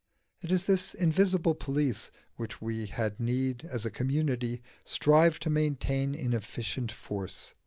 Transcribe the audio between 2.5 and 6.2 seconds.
we had need, as a community, strive to maintain